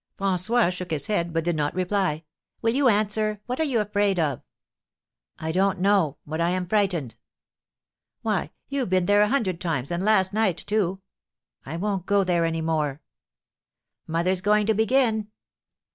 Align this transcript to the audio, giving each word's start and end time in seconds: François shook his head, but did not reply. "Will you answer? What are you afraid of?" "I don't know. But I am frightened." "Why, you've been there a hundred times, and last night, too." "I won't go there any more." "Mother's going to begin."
François 0.17 0.71
shook 0.71 0.89
his 0.89 1.05
head, 1.05 1.31
but 1.31 1.43
did 1.43 1.55
not 1.55 1.75
reply. 1.75 2.23
"Will 2.63 2.73
you 2.73 2.87
answer? 2.89 3.39
What 3.45 3.59
are 3.59 3.63
you 3.63 3.79
afraid 3.79 4.19
of?" 4.19 4.41
"I 5.37 5.51
don't 5.51 5.79
know. 5.79 6.17
But 6.25 6.41
I 6.41 6.49
am 6.49 6.65
frightened." 6.65 7.13
"Why, 8.23 8.49
you've 8.67 8.89
been 8.89 9.05
there 9.05 9.21
a 9.21 9.29
hundred 9.29 9.61
times, 9.61 9.91
and 9.91 10.01
last 10.01 10.33
night, 10.33 10.57
too." 10.57 11.01
"I 11.67 11.77
won't 11.77 12.07
go 12.07 12.23
there 12.23 12.45
any 12.45 12.61
more." 12.61 13.01
"Mother's 14.07 14.41
going 14.41 14.65
to 14.65 14.73
begin." 14.73 15.27